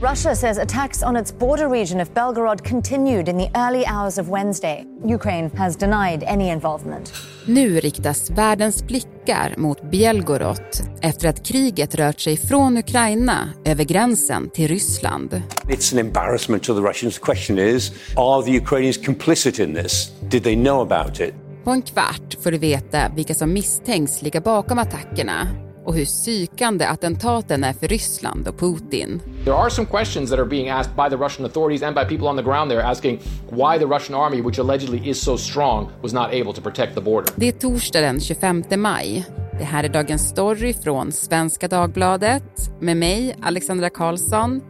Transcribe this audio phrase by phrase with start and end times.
[0.00, 4.28] Russia says attacks on its border region of Belgorod continued in the early hours of
[4.28, 4.86] Wednesday.
[5.04, 7.12] Ukraine has denied any involvement.
[7.46, 10.60] Nu riktas världens blickar mot Belgorod
[11.02, 15.42] efter att kriget rört sig från Ukraina över gränsen till Ryssland.
[15.68, 17.14] It's an embarrassment to the Russians.
[17.14, 20.12] The question is, are the Ukrainians complicit in this?
[20.20, 21.34] Did they know about it?
[21.64, 25.48] På en kvart får du veta vilka som misstänks ligga bakom attackerna
[25.88, 29.20] och hur psykande attentaten är för Ryssland och Putin.
[29.44, 32.28] There are some questions that are being asked by the Russian authorities and by people
[32.28, 36.12] on the ground there asking why the Russian army, which allegedly is so strong, was
[36.12, 37.32] not able to protect the border.
[37.36, 39.26] Det är torsdag den 25 maj.
[39.58, 44.60] Det här är dagens story från Svenska Dagbladet med mig, Alexandra Karlsson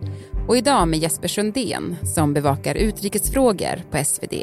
[0.48, 4.34] och idag med Jesper Sundén som bevakar utrikesfrågor på SvD.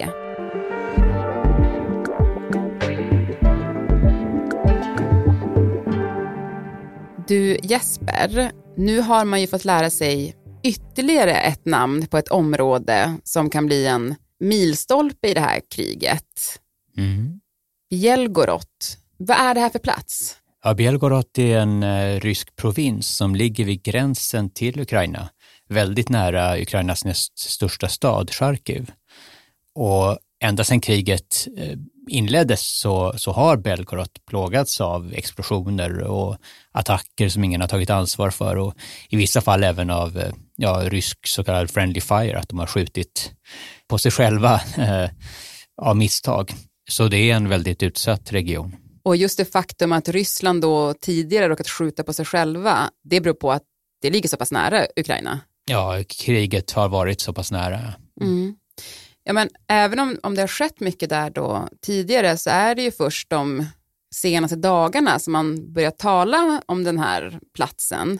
[7.28, 13.18] Du Jesper, nu har man ju fått lära sig ytterligare ett namn på ett område
[13.24, 16.60] som kan bli en milstolpe i det här kriget.
[16.98, 17.40] Mm.
[17.90, 18.62] Belgorod,
[19.18, 20.38] vad är det här för plats?
[20.64, 25.30] Ja, Belgorod är en eh, rysk provins som ligger vid gränsen till Ukraina,
[25.70, 28.92] väldigt nära Ukrainas näst största stad, Charkiv.
[29.76, 36.38] Och ända sedan kriget eh, inleddes så, så har Belgorod plågats av explosioner och
[36.72, 38.74] attacker som ingen har tagit ansvar för och
[39.10, 42.68] i vissa fall även av eh, ja, rysk så kallad friendly fire, att de har
[42.68, 43.32] skjutit
[43.88, 45.10] på sig själva eh,
[45.82, 46.54] av misstag.
[46.90, 48.76] Så det är en väldigt utsatt region.
[49.04, 53.34] Och just det faktum att Ryssland då tidigare råkat skjuta på sig själva, det beror
[53.34, 53.64] på att
[54.02, 55.40] det ligger så pass nära Ukraina.
[55.70, 57.94] Ja, kriget har varit så pass nära.
[58.22, 58.56] Mm.
[59.28, 62.82] Ja, men även om, om det har skett mycket där då tidigare så är det
[62.82, 63.66] ju först de
[64.16, 68.20] senaste dagarna som man börjar tala om den här platsen.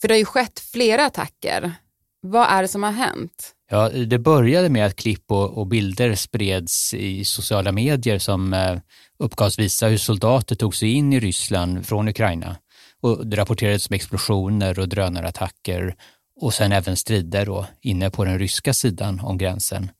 [0.00, 1.72] För det har ju skett flera attacker.
[2.20, 3.54] Vad är det som har hänt?
[3.70, 8.78] Ja, det började med att klipp och, och bilder spreds i sociala medier som eh,
[9.18, 12.56] uppgavs visa hur soldater tog sig in i Ryssland från Ukraina.
[13.00, 15.96] Och det rapporterades om explosioner och drönarattacker
[16.40, 19.90] och sen även strider då, inne på den ryska sidan om gränsen.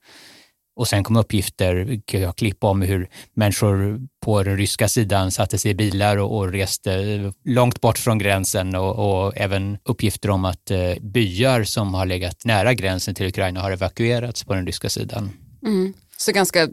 [0.75, 5.71] Och sen kom uppgifter, jag klipp om hur människor på den ryska sidan satte sig
[5.71, 10.71] i bilar och, och reste långt bort från gränsen och, och, även uppgifter om att
[10.71, 15.29] eh, byar som har legat nära gränsen till Ukraina har evakuerats på den ryska sidan.
[15.65, 15.93] Mm.
[16.17, 16.69] Så ganska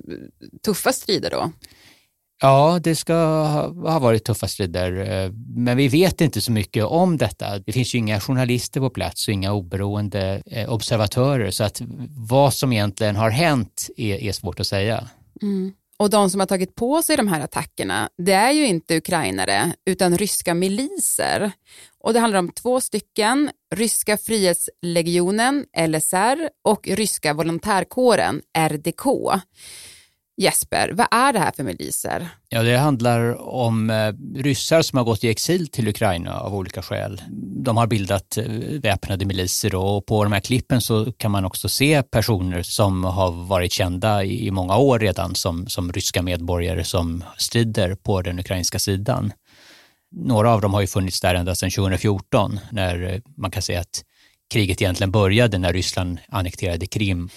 [0.64, 1.52] tuffa strider då?
[2.42, 7.16] Ja, det ska ha varit tuffa strider, eh, men vi vet inte så mycket om
[7.16, 7.58] detta.
[7.58, 11.82] Det finns ju inga journalister på plats och inga oberoende eh, observatörer, så att
[12.16, 15.08] vad som egentligen har hänt är, är svårt att säga.
[15.42, 15.72] Mm.
[15.98, 19.72] Och de som har tagit på sig de här attackerna, det är ju inte ukrainare,
[19.86, 21.52] utan ryska miliser.
[21.98, 29.04] Och det handlar om två stycken, Ryska frihetslegionen, LSR, och Ryska volontärkåren, RDK.
[30.40, 32.28] Jesper, vad är det här för miliser?
[32.48, 36.82] Ja, det handlar om eh, ryssar som har gått i exil till Ukraina av olika
[36.82, 37.22] skäl.
[37.64, 38.44] De har bildat eh,
[38.82, 43.30] väpnade miliser och på de här klippen så kan man också se personer som har
[43.30, 48.78] varit kända i många år redan som, som ryska medborgare som strider på den ukrainska
[48.78, 49.32] sidan.
[50.16, 53.80] Några av dem har ju funnits där ända sedan 2014 när eh, man kan säga
[53.80, 54.04] att
[54.52, 57.30] kriget egentligen började när Ryssland annekterade Krim.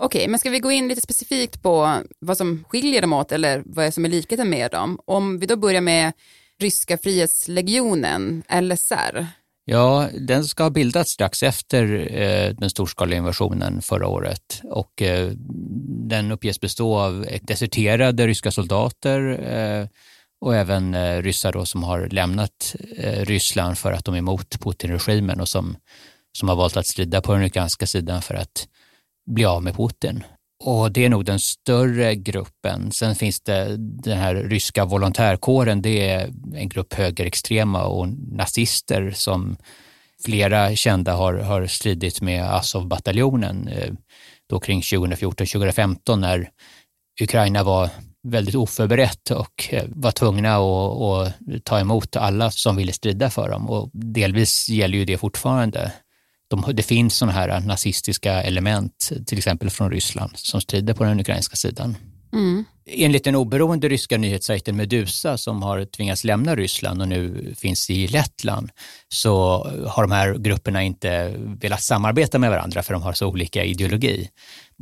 [0.00, 3.62] Okej, men ska vi gå in lite specifikt på vad som skiljer dem åt eller
[3.66, 5.00] vad som är likheten med dem?
[5.04, 6.12] Om vi då börjar med
[6.58, 9.26] ryska frihetslegionen, LSR.
[9.64, 15.30] Ja, den ska ha bildats strax efter eh, den storskaliga invasionen förra året och eh,
[16.08, 19.20] den uppges bestå av deserterade ryska soldater
[19.54, 19.88] eh,
[20.40, 24.60] och även eh, ryssar då som har lämnat eh, Ryssland för att de är emot
[24.60, 25.76] Putin-regimen och som,
[26.38, 28.68] som har valt att strida på den ukrainska sidan för att
[29.26, 30.24] bli av med Putin.
[30.64, 32.92] Och det är nog den större gruppen.
[32.92, 39.56] Sen finns det den här ryska volontärkåren, det är en grupp högerextrema och nazister som
[40.24, 43.92] flera kända har, har stridit med Azov-bataljonen eh,
[44.48, 46.50] då kring 2014-2015 när
[47.22, 47.90] Ukraina var
[48.28, 53.48] väldigt oförberett och eh, var tvungna att, att ta emot alla som ville strida för
[53.48, 55.92] dem och delvis gäller ju det fortfarande
[56.48, 61.20] de, det finns sådana här nazistiska element, till exempel från Ryssland, som strider på den
[61.20, 61.96] ukrainska sidan.
[62.32, 62.64] Mm.
[62.88, 68.06] Enligt den oberoende ryska nyhetssajten Medusa som har tvingats lämna Ryssland och nu finns i
[68.06, 68.70] Lettland
[69.08, 73.64] så har de här grupperna inte velat samarbeta med varandra för de har så olika
[73.64, 74.30] ideologi.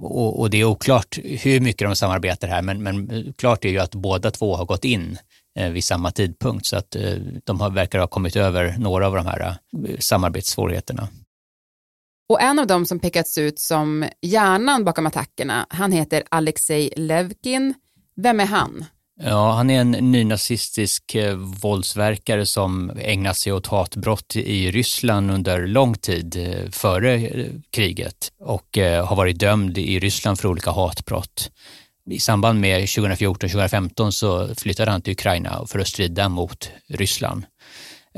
[0.03, 3.79] Och, och det är oklart hur mycket de samarbetar här men, men klart är ju
[3.79, 5.19] att båda två har gått in
[5.59, 7.15] eh, vid samma tidpunkt så att eh,
[7.45, 11.09] de har, verkar ha kommit över några av de här eh, samarbetssvårigheterna.
[12.29, 17.75] Och en av dem som pekats ut som hjärnan bakom attackerna, han heter Alexej Levkin.
[18.17, 18.85] Vem är han?
[19.21, 25.67] Ja, han är en nynazistisk eh, våldsverkare som ägnat sig åt hatbrott i Ryssland under
[25.67, 30.71] lång tid eh, före eh, kriget och eh, har varit dömd i Ryssland för olika
[30.71, 31.51] hatbrott.
[32.11, 37.45] I samband med 2014-2015 så flyttade han till Ukraina för att strida mot Ryssland.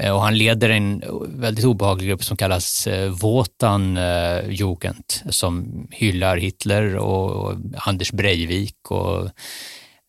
[0.00, 5.86] Eh, och han leder en väldigt obehaglig grupp som kallas eh, Wotan eh, Jugend som
[5.90, 9.28] hyllar Hitler och Anders Breivik och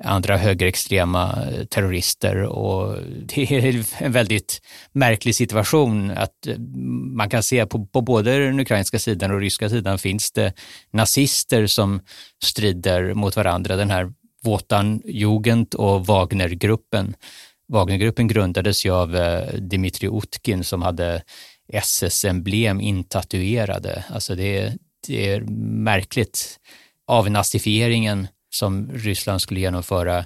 [0.03, 4.61] andra högerextrema eh, terrorister och det är en väldigt
[4.91, 6.47] märklig situation att
[7.15, 10.53] man kan se på, på både den ukrainska sidan och ryska sidan finns det
[10.91, 12.01] nazister som
[12.43, 13.75] strider mot varandra.
[13.75, 14.11] Den här
[14.43, 17.15] Wotan Jugend och Wagnergruppen
[17.67, 21.23] Wagnergruppen grundades ju av eh, Dmitrij Utkin som hade
[21.73, 24.03] SS-emblem intatuerade.
[24.09, 24.73] Alltså det,
[25.07, 25.41] det är
[25.81, 26.59] märkligt.
[27.07, 30.25] Avnazifieringen som Ryssland skulle genomföra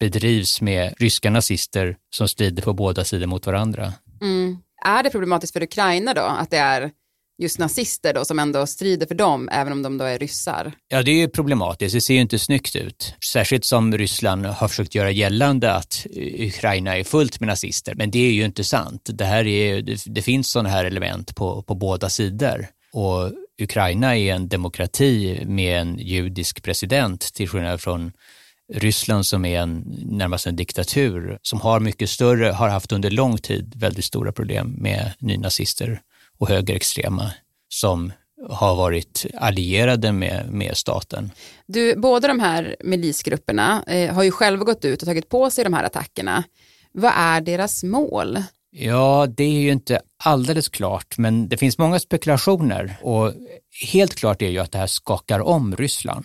[0.00, 3.92] bedrivs med ryska nazister som strider på båda sidor mot varandra.
[4.20, 4.58] Mm.
[4.84, 6.90] Är det problematiskt för Ukraina då, att det är
[7.38, 10.72] just nazister då som ändå strider för dem, även om de då är ryssar?
[10.88, 11.94] Ja, det är ju problematiskt.
[11.94, 13.14] Det ser ju inte snyggt ut.
[13.32, 16.06] Särskilt som Ryssland har försökt göra gällande att
[16.38, 17.94] Ukraina är fullt med nazister.
[17.94, 19.10] Men det är ju inte sant.
[19.12, 22.66] Det, här är, det, det finns sådana här element på, på båda sidor.
[22.92, 23.32] Och
[23.62, 28.12] Ukraina är en demokrati med en judisk president till skillnad från
[28.74, 33.38] Ryssland som är en, närmast en diktatur som har mycket större, har haft under lång
[33.38, 36.00] tid väldigt stora problem med nynazister
[36.38, 37.30] och högerextrema
[37.68, 38.12] som
[38.48, 41.30] har varit allierade med, med staten.
[41.66, 45.64] Du, båda de här milisgrupperna eh, har ju själva gått ut och tagit på sig
[45.64, 46.44] de här attackerna.
[46.92, 48.42] Vad är deras mål?
[48.70, 53.32] Ja, det är ju inte alldeles klart, men det finns många spekulationer och
[53.92, 56.24] helt klart är ju att det här skakar om Ryssland.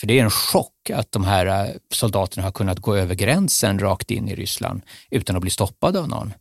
[0.00, 3.78] För det är en chock att de här eh, soldaterna har kunnat gå över gränsen
[3.78, 6.32] rakt in i Ryssland utan att bli stoppade av någon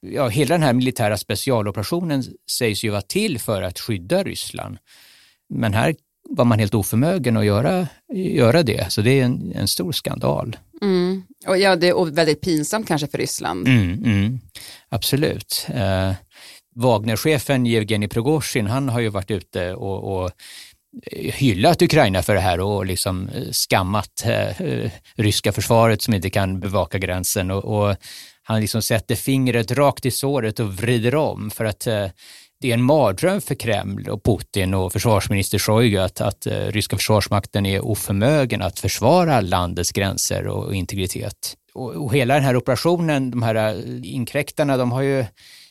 [0.00, 4.78] ja, hela den här militära specialoperationen sägs ju vara till för att skydda Ryssland.
[5.48, 5.94] Men här
[6.28, 10.56] var man helt oförmögen att göra, göra det, så det är en, en stor skandal.
[10.82, 11.22] Mm.
[11.46, 13.68] Och ja, det är väldigt pinsamt kanske för Ryssland.
[13.68, 14.40] Mm, mm.
[14.88, 15.66] Absolut.
[15.68, 16.12] Eh,
[16.74, 20.30] Wagnerchefen Yevgeni Prigozjin, han har ju varit ute och, och
[21.12, 26.98] hyllat Ukraina för det här och liksom skammat eh, ryska försvaret som inte kan bevaka
[26.98, 27.96] gränsen och, och
[28.48, 32.06] han liksom sätter fingret rakt i såret och vrider om för att eh,
[32.60, 36.96] det är en mardröm för Kreml och Putin och försvarsminister Shoigu att, att eh, ryska
[36.96, 41.56] försvarsmakten är oförmögen att försvara landets gränser och integritet.
[41.74, 45.24] Och, och hela den här operationen, de här eh, inkräktarna, de har ju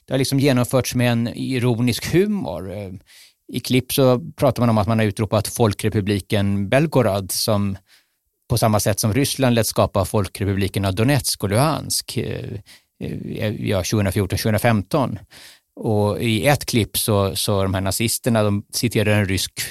[0.06, 2.74] det har liksom genomförts med en ironisk humor.
[2.78, 2.92] Eh,
[3.54, 7.78] I klipp så pratar man om att man har utropat Folkrepubliken Belgorod som
[8.50, 12.52] på samma sätt som Ryssland lät skapa folkrepublikerna Donetsk och Luhansk eh,
[13.04, 15.18] eh, ja, 2014-2015.
[15.76, 19.62] Och i ett klipp så, så de här nazisterna, de citerar en rysk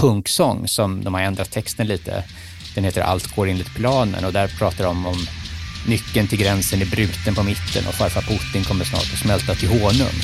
[0.00, 2.24] punksång som de har ändrat texten lite.
[2.74, 5.26] Den heter Allt går enligt planen och där pratar de om
[5.88, 9.68] nyckeln till gränsen är bruten på mitten och farfar Putin kommer snart att smälta till
[9.68, 10.20] honung.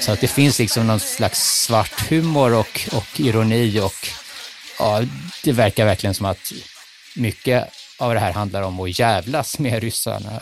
[0.00, 4.08] Så att det finns liksom någon slags svart humor och, och ironi och
[4.78, 5.02] ja,
[5.44, 6.52] det verkar verkligen som att
[7.16, 10.40] mycket av det här handlar om att jävlas med ryssarna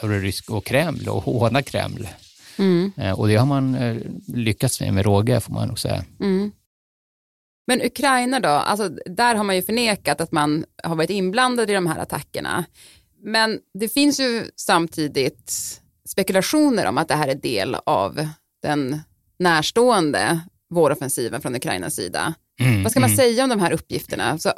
[0.49, 2.09] och, Kreml och håna Kreml.
[2.57, 2.93] Mm.
[2.97, 3.97] Eh, och det har man eh,
[4.27, 6.05] lyckats med med råge får man nog säga.
[6.21, 6.53] Mm.
[7.67, 11.75] Men Ukraina då, alltså, där har man ju förnekat att man har varit inblandad i
[11.75, 12.65] de här attackerna.
[13.23, 15.53] Men det finns ju samtidigt
[16.09, 18.29] spekulationer om att det här är del av
[18.65, 19.01] den
[19.39, 20.41] närstående
[20.71, 22.35] våroffensiven från Ukrainas sida.
[22.61, 23.17] Mm, Vad ska man mm.
[23.17, 24.39] säga om de här uppgifterna?
[24.39, 24.53] Så,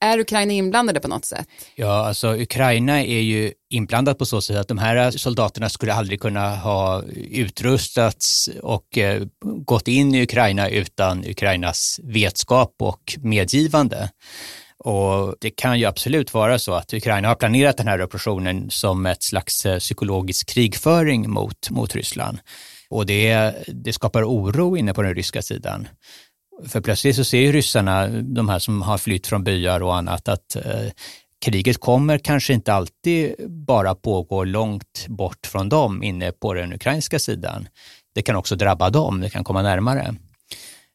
[0.00, 1.48] är Ukraina inblandade på något sätt?
[1.74, 6.20] Ja, alltså Ukraina är ju inblandat på så sätt att de här soldaterna skulle aldrig
[6.20, 14.10] kunna ha utrustats och eh, gått in i Ukraina utan Ukrainas vetskap och medgivande.
[14.78, 19.06] Och det kan ju absolut vara så att Ukraina har planerat den här operationen som
[19.06, 22.38] ett slags eh, psykologisk krigföring mot, mot Ryssland.
[22.94, 25.88] Och det, det skapar oro inne på den ryska sidan.
[26.66, 30.28] För plötsligt så ser ju ryssarna, de här som har flytt från byar och annat,
[30.28, 30.90] att eh,
[31.44, 37.18] kriget kommer kanske inte alltid bara pågå långt bort från dem inne på den ukrainska
[37.18, 37.68] sidan.
[38.14, 40.14] Det kan också drabba dem, det kan komma närmare.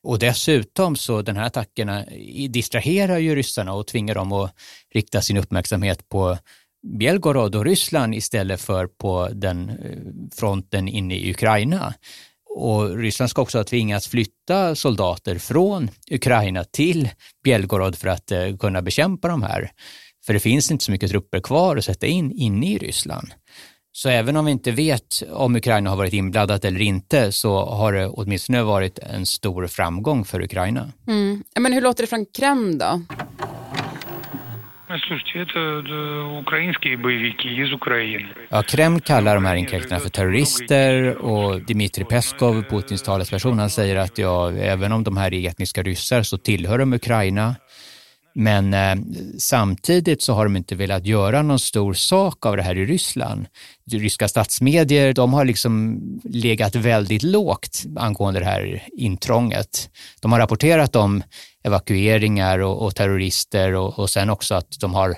[0.03, 2.05] Och dessutom så den här attackerna
[2.49, 4.53] distraherar ju ryssarna och tvingar dem att
[4.93, 6.37] rikta sin uppmärksamhet på
[6.83, 9.75] Belgorod och Ryssland istället för på den eh,
[10.35, 11.93] fronten inne i Ukraina.
[12.49, 17.09] Och Ryssland ska också ha tvingats flytta soldater från Ukraina till
[17.43, 19.71] Belgorod för att eh, kunna bekämpa de här.
[20.25, 23.27] För det finns inte så mycket trupper kvar att sätta in inne i Ryssland.
[23.91, 27.93] Så även om vi inte vet om Ukraina har varit inblandat eller inte så har
[27.93, 30.91] det åtminstone varit en stor framgång för Ukraina.
[31.07, 31.43] Mm.
[31.59, 33.01] Men hur låter det från Kreml då?
[34.88, 35.60] Слушайте, это
[36.40, 38.28] украинские боевики из Украины.
[38.50, 43.96] Ja, Kreml kallar de här inkräktarna för terrorister och Dmitrij Peskov, Putins talesperson, han säger
[43.96, 47.54] att ja, även om de här är etniska ryssar så tillhör de Ukraina.
[48.34, 48.94] Men eh,
[49.38, 53.46] samtidigt så har de inte velat göra någon stor sak av det här i Ryssland.
[53.90, 59.90] Ryska statsmedier, de har liksom legat väldigt lågt angående det här intrånget.
[60.22, 61.22] De har rapporterat om
[61.63, 65.15] evakueringar och, och terrorister och, och sen också att de har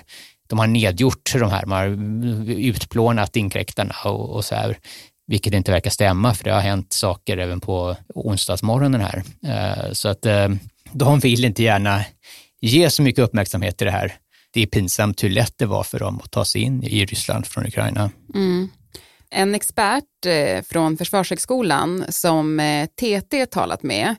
[0.48, 4.78] de har nedgjort de här, man har utplånat inkräktarna och, och så här,
[5.26, 9.22] vilket inte verkar stämma för det har hänt saker även på onsdagsmorgonen här.
[9.46, 10.48] Eh, så att eh,
[10.92, 12.04] de vill inte gärna
[12.60, 14.14] ge så mycket uppmärksamhet till det här.
[14.52, 17.46] Det är pinsamt hur lätt det var för dem att ta sig in i Ryssland
[17.46, 18.10] från Ukraina.
[18.34, 18.68] Mm.
[19.30, 24.16] En expert eh, från Försvarshögskolan som eh, TT talat med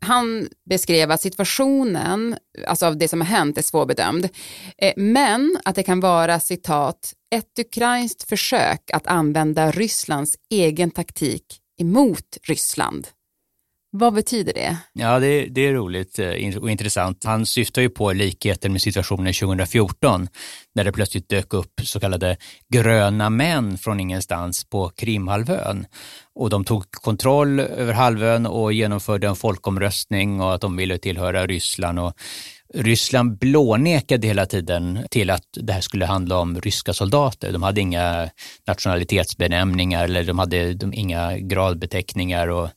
[0.00, 4.28] han beskrev att situationen, alltså av det som har hänt, är svårbedömd,
[4.78, 11.60] eh, men att det kan vara citat, ett ukrainskt försök att använda Rysslands egen taktik
[11.80, 13.08] emot Ryssland.
[13.92, 14.76] Vad betyder det?
[14.92, 17.24] Ja, det, det, är roligt eh, och intressant.
[17.24, 20.28] Han syftar ju på likheten med situationen 2014
[20.74, 22.36] när det plötsligt dök upp så kallade
[22.72, 25.86] gröna män från ingenstans på Krimhalvön.
[26.34, 31.46] Och de tog kontroll över halvön och genomförde en folkomröstning och att de ville tillhöra
[31.46, 31.98] Ryssland.
[31.98, 32.12] Och
[32.74, 37.52] Ryssland blånekade hela tiden till att det här skulle handla om ryska soldater.
[37.52, 38.30] De hade inga
[38.66, 42.68] nationalitetsbenämningar eller de hade inga gradbeteckningar och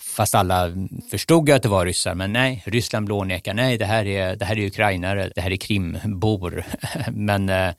[0.00, 0.72] fast alla
[1.10, 4.58] förstod att det var ryssar, men nej, Ryssland blånekar, nej, det här är, det här
[4.58, 6.64] är ukrainare, det här är krimbor.
[7.10, 7.74] men eh,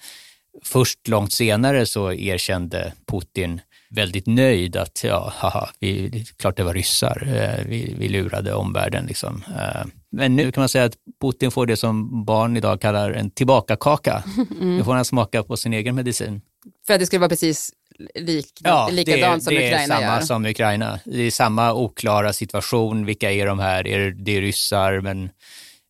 [0.63, 6.73] först långt senare så erkände Putin väldigt nöjd att ja, haha, vi, klart det var
[6.73, 9.05] ryssar, eh, vi, vi lurade omvärlden.
[9.05, 9.43] Liksom.
[9.47, 13.31] Eh, men nu kan man säga att Putin får det som barn idag kallar en
[13.31, 14.23] tillbakakaka.
[14.59, 14.77] Mm.
[14.77, 16.41] Nu får han smaka på sin egen medicin.
[16.87, 17.71] För att det skulle vara precis
[18.15, 19.77] lik, ja, likadant som Ukraina gör?
[19.77, 20.99] det är samma som Ukraina.
[21.05, 23.05] Det är samma oklara situation.
[23.05, 23.87] Vilka är de här?
[23.87, 25.29] Är det är ryssar, men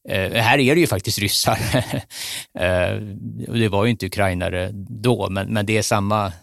[0.09, 1.59] eh, här är det ju faktiskt ryssar.
[2.59, 2.95] eh,
[3.53, 6.33] det var ju inte ukrainare då, men, men det är samma,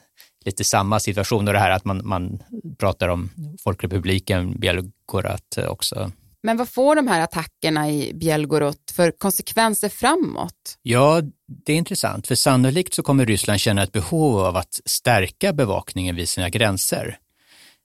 [0.45, 2.43] lite samma situation och det här att man, man
[2.79, 3.31] pratar om
[3.63, 6.13] Folkrepubliken Belgorod också.
[6.45, 10.79] Men vad får de här attackerna i Bjelgorod för konsekvenser framåt?
[10.83, 11.23] Ja,
[11.67, 16.17] det är intressant, för sannolikt så kommer Ryssland känna ett behov av att stärka bevakningen
[16.17, 17.19] vid sina gränser.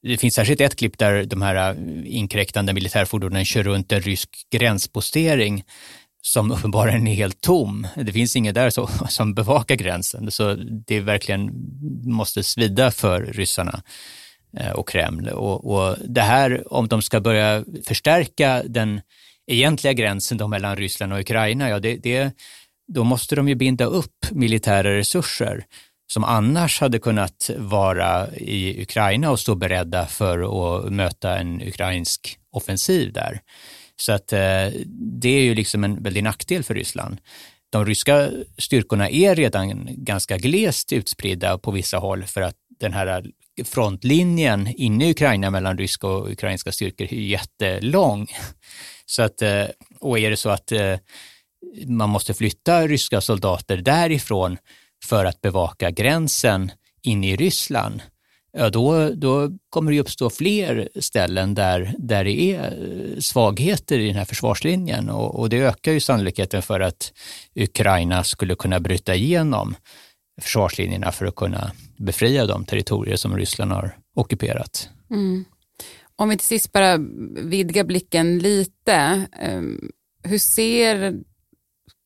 [0.02, 4.30] Det finns särskilt ett klipp där de här eh, inkräktande militärfordonen kör runt en rysk
[4.52, 5.64] gränspostering
[6.22, 7.88] som uppenbarligen är helt tom.
[7.96, 10.54] Det finns ingen där så, som bevakar gränsen, så
[10.88, 11.52] det verkligen
[12.04, 13.84] måste svida för ryssarna.
[14.58, 15.30] Eh, och Kreml.
[15.30, 19.02] Och, och det här, om de ska börja förstärka den
[19.48, 22.32] egentliga gränsen då mellan Ryssland och Ukraina, ja det, det,
[22.94, 25.66] då måste de ju binda upp militära resurser
[26.12, 32.38] som annars hade kunnat vara i Ukraina och stå beredda för att möta en ukrainsk
[32.52, 33.42] offensiv där.
[33.96, 34.68] Så att eh,
[35.22, 37.18] det är ju liksom en väldig nackdel för Ryssland.
[37.70, 43.26] De ryska styrkorna är redan ganska glest utspridda på vissa håll för att den här
[43.66, 48.28] frontlinjen inne i Ukraina mellan ryska och ukrainska styrkor är jättelång.
[49.06, 49.66] Så att, eh,
[50.00, 50.96] och är det så att eh,
[51.86, 54.58] man måste flytta ryska soldater därifrån
[55.06, 56.72] för att bevaka gränsen
[57.02, 58.02] in i Ryssland,
[58.52, 64.08] ja då, då kommer det uppstå fler ställen där, där det är eh, svagheter i
[64.08, 67.14] den här försvarslinjen och, och det ökar ju sannolikheten för att
[67.56, 69.76] Ukraina skulle kunna bryta igenom
[70.42, 74.90] försvarslinjerna för att kunna befria de territorier som Ryssland har ockuperat.
[75.12, 75.46] Mm.
[76.16, 76.98] Om vi till sist bara
[77.36, 79.92] vidgar blicken lite, ehm,
[80.24, 81.16] hur ser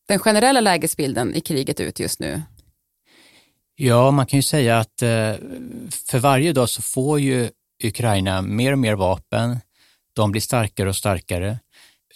[0.08, 2.42] den generella lägesbilden i kriget ut just nu?
[3.76, 5.36] Ja, man kan ju säga att eh,
[6.10, 7.50] för varje dag så får ju
[7.84, 9.58] Ukraina mer och mer vapen.
[10.16, 11.60] De blir starkare och starkare.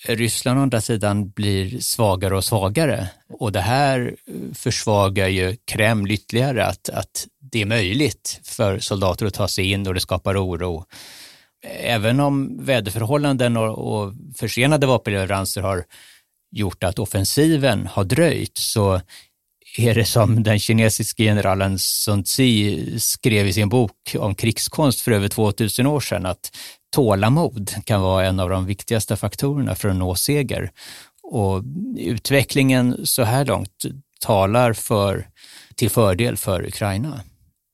[0.05, 4.15] Ryssland å andra sidan blir svagare och svagare och det här
[4.53, 9.87] försvagar ju Kreml ytterligare att, att det är möjligt för soldater att ta sig in
[9.87, 10.85] och det skapar oro.
[11.81, 15.83] Även om väderförhållanden och, och försenade vapenleveranser har
[16.51, 19.01] gjort att offensiven har dröjt så
[19.77, 25.11] är det som den kinesiske generalen Sun Tzu skrev i sin bok om krigskonst för
[25.11, 26.51] över 2000 år sedan, att
[26.95, 30.71] tålamod kan vara en av de viktigaste faktorerna för att nå seger.
[31.23, 31.63] Och
[31.97, 33.85] utvecklingen så här långt
[34.19, 35.27] talar för,
[35.75, 37.21] till fördel för Ukraina.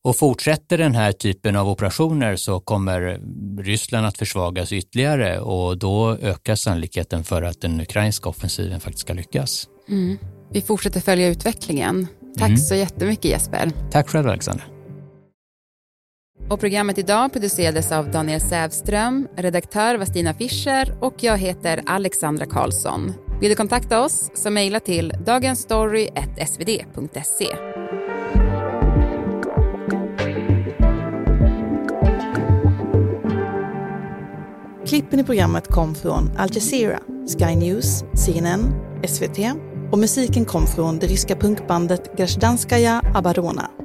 [0.04, 3.20] Och fortsätter den här typen av operationer så kommer
[3.62, 9.14] Ryssland att försvagas ytterligare och då ökar sannolikheten för att den ukrainska offensiven faktiskt ska
[9.14, 9.68] lyckas.
[9.90, 10.18] Mm.
[10.54, 12.08] Vi fortsätter följa utvecklingen.
[12.38, 12.58] Tack mm.
[12.58, 13.72] så jättemycket Jesper.
[13.92, 14.66] Tack själv Alexander.
[16.50, 22.46] Och programmet idag producerades av Daniel Sävström, redaktör var Stina Fischer och jag heter Alexandra
[22.46, 23.14] Karlsson.
[23.42, 27.48] Vill du kontakta oss så mejla till dagensstory.svd.se.
[34.88, 37.00] Klippen i programmet kom från Al Jazeera,
[37.40, 38.76] Sky News, CNN,
[39.08, 39.40] SVT
[39.94, 43.83] och musiken kom från det ryska punkbandet Grazdanskaja Abarona.